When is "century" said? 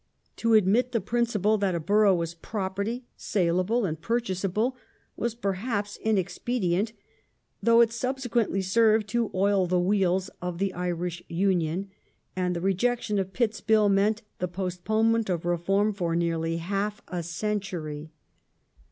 17.21-18.09